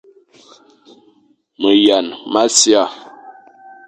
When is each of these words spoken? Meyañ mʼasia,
Meyañ 1.61 2.05
mʼasia, 2.31 2.81